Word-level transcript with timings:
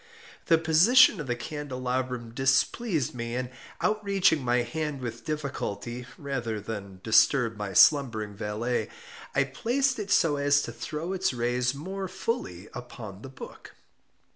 The 0.47 0.57
position 0.57 1.21
of 1.21 1.27
the 1.27 1.35
candelabrum 1.35 2.31
displeased 2.33 3.13
me, 3.13 3.35
and 3.35 3.51
outreaching 3.81 4.43
my 4.43 4.63
hand 4.63 4.99
with 4.99 5.23
difficulty, 5.25 6.07
rather 6.17 6.59
than 6.59 7.01
disturb 7.03 7.55
my 7.55 7.73
slumbering 7.73 8.33
valet, 8.35 8.89
I 9.35 9.43
placed 9.43 9.99
it 9.99 10.09
so 10.09 10.37
as 10.37 10.63
to 10.63 10.71
throw 10.71 11.13
its 11.13 11.33
rays 11.35 11.75
more 11.75 12.07
fully 12.07 12.67
upon 12.73 13.21
the 13.21 13.29
book. 13.29 13.75